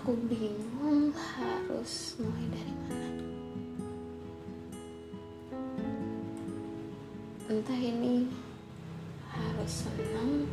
aku 0.00 0.16
bingung 0.32 1.12
harus 1.12 2.16
mulai 2.16 2.46
dari 2.48 2.72
mana. 2.72 3.10
Entah 7.52 7.76
ini 7.76 8.24
harus 9.28 9.84
senang 9.84 10.48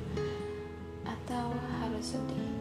atau 1.08 1.56
harus 1.80 2.12
sedih. 2.12 2.60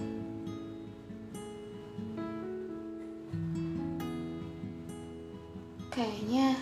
Kayaknya 5.90 6.54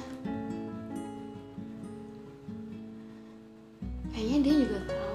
kayaknya 4.09 4.39
dia 4.41 4.55
juga 4.57 4.81
tahu. 4.89 5.14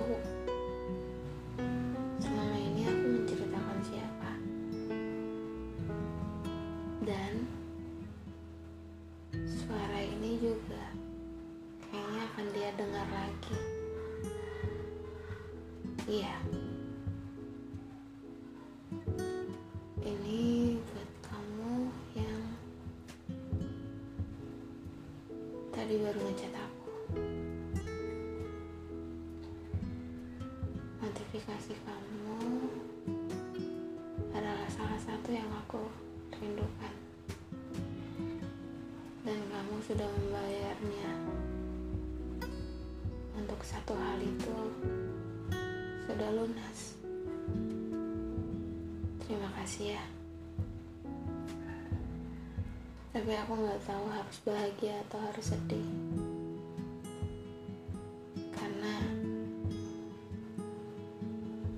Iya. 16.10 16.34
Ini 20.02 20.74
buat 20.82 21.10
kamu 21.22 21.74
yang 22.18 22.42
tadi 25.70 26.02
baru 26.02 26.20
ngechat 26.26 26.54
aku. 26.58 26.94
Notifikasi 30.98 31.74
kamu 31.78 32.42
adalah 34.34 34.66
salah 34.74 34.98
satu 34.98 35.30
yang 35.30 35.50
aku 35.54 35.86
rindukan. 36.42 36.94
Dan 39.22 39.40
kamu 39.46 39.76
sudah 39.86 40.10
membayarnya. 40.10 41.12
Untuk 43.38 43.62
satu 43.62 43.94
hal 43.94 44.18
itu 44.18 44.58
sudah 46.10 46.34
lunas. 46.34 46.98
Terima 49.22 49.46
kasih 49.62 49.94
ya. 49.94 50.04
Tapi 53.14 53.30
aku 53.38 53.54
nggak 53.54 53.86
tahu 53.86 54.10
harus 54.10 54.38
bahagia 54.42 55.06
atau 55.06 55.22
harus 55.22 55.46
sedih. 55.54 55.86
Karena 58.58 58.96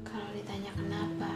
kalau 0.07 0.31
ditanya 0.31 0.71
kenapa 0.79 1.31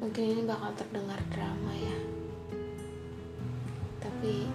mungkin 0.00 0.24
ini 0.24 0.42
bakal 0.48 0.72
terdengar 0.72 1.20
drama 1.28 1.72
ya. 1.76 1.98
Tapi 4.00 4.48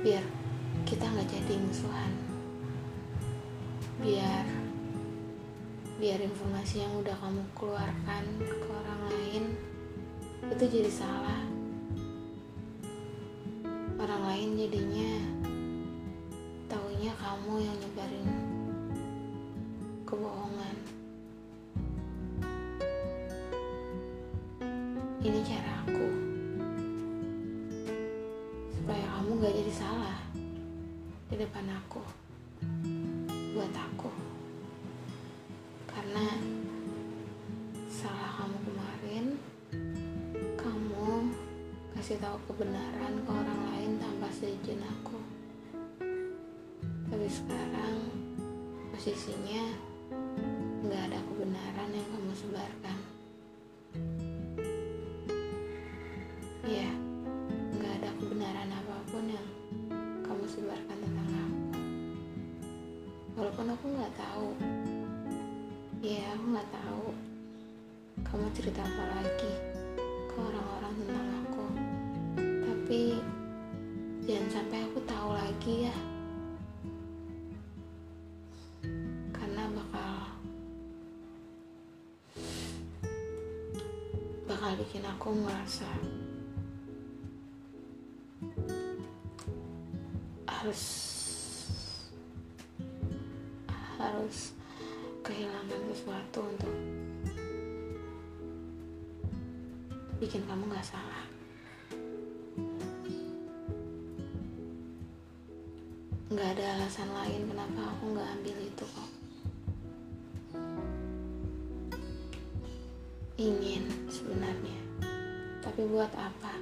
biar 0.00 0.24
kita 0.88 1.04
nggak 1.04 1.28
jadi 1.28 1.54
musuhan. 1.60 2.12
Biar 4.00 4.48
biar 6.00 6.16
informasi 6.24 6.80
yang 6.80 6.96
udah 7.04 7.12
kamu 7.20 7.44
keluarkan 7.52 8.24
ke 8.40 8.66
orang 8.72 9.00
lain 9.12 9.44
itu 10.48 10.64
jadi 10.64 10.88
salah. 10.88 11.44
Orang 14.00 14.24
lain 14.24 14.56
jadinya 14.56 15.12
taunya 16.64 17.12
kamu 17.20 17.54
yang 17.60 17.76
nyebarin 17.76 18.28
kebohongan. 20.08 20.76
Ini 25.20 25.40
cara 25.44 25.84
aku 25.84 26.29
kamu 29.30 29.46
gak 29.46 29.62
jadi 29.62 29.74
salah 29.78 30.18
di 31.30 31.38
depan 31.38 31.62
aku 31.70 32.02
buat 33.54 33.70
aku. 33.70 34.10
Karena 35.86 36.34
salah 37.86 38.42
kamu 38.42 38.58
kemarin 38.58 39.24
kamu 40.58 41.30
kasih 41.94 42.18
tahu 42.18 42.42
kebenaran 42.50 43.22
ke 43.22 43.30
orang 43.30 43.60
lain 43.70 44.02
tanpa 44.02 44.26
seizin 44.34 44.82
aku. 44.82 45.22
Tapi 47.06 47.28
sekarang 47.30 48.10
posisinya 48.90 49.62
nggak 50.90 51.06
ada 51.06 51.22
kebenaran 51.22 51.94
yang 51.94 52.08
kamu 52.18 52.34
sebarkan 52.34 52.98
sebarkan 60.50 60.98
tentang 60.98 61.30
aku. 61.30 61.78
Walaupun 63.38 63.66
aku 63.70 63.86
nggak 63.94 64.14
tahu, 64.18 64.48
ya 66.02 66.34
aku 66.34 66.44
nggak 66.50 66.70
tahu 66.74 67.06
kamu 68.26 68.46
cerita 68.58 68.82
apa 68.82 69.04
lagi 69.14 69.52
ke 70.26 70.36
orang-orang 70.42 70.94
tentang 70.98 71.28
aku. 71.46 71.64
Tapi 72.66 73.02
jangan 74.26 74.48
sampai 74.50 74.78
aku 74.90 74.98
tahu 75.06 75.30
lagi 75.38 75.74
ya, 75.86 75.96
karena 79.30 79.62
bakal 79.70 80.14
bakal 84.50 84.70
bikin 84.82 85.06
aku 85.06 85.30
merasa 85.30 85.86
harus 90.70 90.86
harus 93.98 94.54
kehilangan 95.26 95.82
sesuatu 95.90 96.46
untuk 96.46 96.74
bikin 100.22 100.46
kamu 100.46 100.70
nggak 100.70 100.86
salah. 100.86 101.26
Nggak 106.30 106.48
ada 106.54 106.64
alasan 106.78 107.10
lain 107.18 107.50
kenapa 107.50 107.90
aku 107.90 108.14
nggak 108.14 108.30
ambil 108.38 108.56
itu 108.62 108.84
kok. 108.86 109.10
Ingin 113.42 113.90
sebenarnya. 114.06 114.78
Tapi 115.66 115.82
buat 115.90 116.14
apa? 116.14 116.54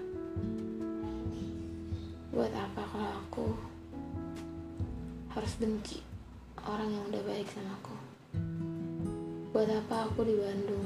Buat 2.32 2.56
apa 2.56 2.77
harus 5.48 5.64
benci 5.64 6.04
orang 6.60 6.92
yang 6.92 7.08
udah 7.08 7.24
baik 7.24 7.48
sama 7.48 7.72
aku. 7.80 7.96
Buat 9.56 9.72
apa 9.80 10.04
aku 10.04 10.28
di 10.28 10.36
Bandung? 10.36 10.84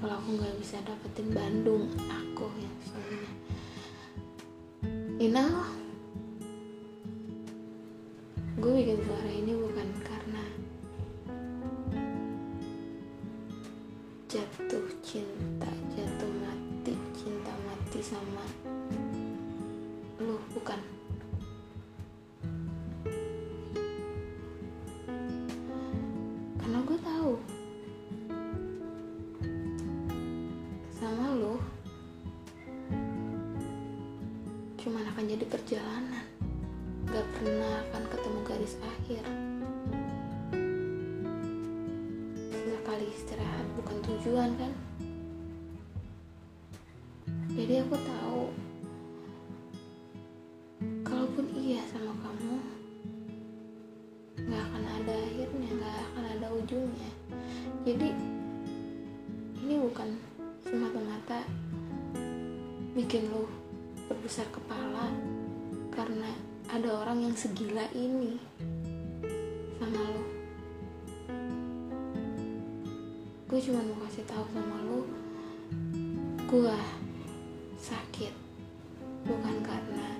Kalau 0.00 0.16
aku 0.16 0.28
nggak 0.32 0.56
bisa 0.56 0.80
dapetin 0.80 1.36
Bandung 1.36 1.92
aku 2.08 2.48
yang 2.56 2.76
sebenarnya. 2.88 3.32
You 5.20 5.28
know? 5.28 5.60
Gue 8.56 8.72
bikin 8.80 9.04
suara 9.04 9.28
ini 9.28 9.52
bukan 9.60 9.75
cuman 34.86 35.02
akan 35.02 35.26
jadi 35.26 35.42
perjalanan. 35.50 36.22
Gak 37.10 37.26
pernah 37.34 37.82
akan 37.90 38.02
ketemu 38.06 38.38
garis 38.46 38.74
akhir. 38.78 39.24
Sekali 42.54 43.06
istirahat 43.10 43.66
bukan 43.74 43.98
tujuan 44.06 44.54
kan? 44.54 44.72
Jadi 47.50 47.82
aku 47.82 47.98
tahu 47.98 48.42
kalaupun 51.02 51.50
iya 51.50 51.82
sama 51.90 52.14
kamu 52.22 52.54
nggak 54.46 54.62
akan 54.70 54.84
ada 55.02 55.14
akhirnya 55.18 55.68
nggak 55.82 55.96
akan 55.98 56.24
ada 56.38 56.46
ujungnya. 56.62 57.10
Jadi 57.82 58.14
ini 59.66 59.74
bukan 59.82 60.14
semata-mata 60.62 61.42
bikin 62.94 63.34
lo 63.34 63.65
berbesar 64.26 64.50
kepala 64.50 65.06
karena 65.94 66.26
ada 66.66 66.98
orang 66.98 67.30
yang 67.30 67.34
segila 67.38 67.86
ini 67.94 68.34
sama 69.78 70.02
lo. 70.02 70.24
Gue 73.46 73.62
cuma 73.62 73.86
mau 73.86 74.02
kasih 74.02 74.26
tahu 74.26 74.42
sama 74.50 74.82
lo 74.82 75.06
gue 76.42 76.78
sakit 77.78 78.34
bukan 79.30 79.62
karena 79.62 80.18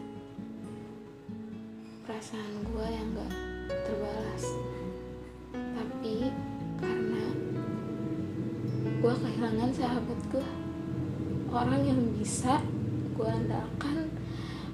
perasaan 2.07 2.63
gue 2.63 2.87
yang 2.87 3.11
gak 3.11 3.35
terbalas 3.67 4.45
tapi 5.51 6.31
karena 6.79 7.25
gue 9.03 9.15
kehilangan 9.19 9.71
sahabat 9.75 10.21
gue 10.31 10.49
orang 11.51 11.83
yang 11.83 11.99
bisa 12.15 12.63
gue 13.17 13.25
andalkan 13.25 14.13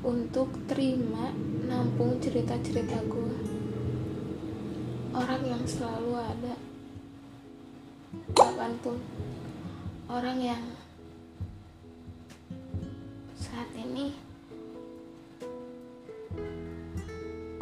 untuk 0.03 0.51
terima 0.67 1.31
nampung 1.63 2.19
cerita-cerita 2.19 2.99
gue 3.07 3.63
orang 5.15 5.43
yang 5.47 5.63
selalu 5.63 6.19
ada. 6.19 6.55
Kapan 8.35 8.73
pun. 8.83 8.99
Orang 10.11 10.43
yang 10.43 10.65
saat 13.39 13.71
ini 13.79 14.11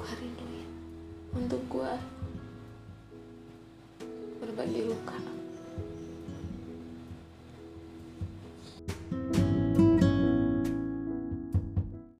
gue 0.00 0.12
rinduin. 0.16 0.70
Untuk 1.36 1.60
gue 1.68 1.92
berbagi 4.40 4.88
luka 4.88 5.39